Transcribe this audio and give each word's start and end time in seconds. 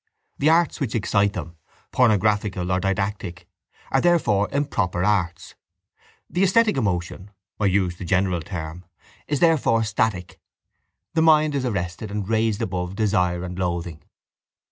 The 0.39 0.49
arts 0.49 0.79
which 0.79 0.95
excite 0.95 1.33
them, 1.33 1.57
pornographical 1.91 2.71
or 2.71 2.79
didactic, 2.79 3.47
are 3.91 4.01
therefore 4.01 4.49
improper 4.51 5.03
arts. 5.05 5.53
The 6.27 6.41
esthetic 6.41 6.75
emotion 6.75 7.29
(I 7.59 7.65
used 7.67 7.99
the 7.99 8.03
general 8.05 8.41
term) 8.41 8.83
is 9.27 9.41
therefore 9.41 9.83
static. 9.83 10.39
The 11.13 11.21
mind 11.21 11.53
is 11.53 11.65
arrested 11.65 12.09
and 12.09 12.27
raised 12.27 12.63
above 12.63 12.95
desire 12.95 13.43
and 13.43 13.59
loathing. 13.59 14.01